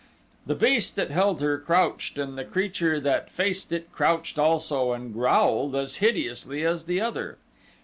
The 0.47 0.55
beast 0.55 0.95
that 0.95 1.11
held 1.11 1.41
her 1.41 1.59
crouched 1.59 2.17
and 2.17 2.35
the 2.35 2.43
creature 2.43 2.99
that 2.99 3.29
faced 3.29 3.71
it 3.71 3.91
crouched 3.91 4.39
also, 4.39 4.93
and 4.93 5.13
growled 5.13 5.75
as 5.75 5.97
hideously 5.97 6.63
as 6.65 6.85
the 6.85 6.99
other. 6.99 7.37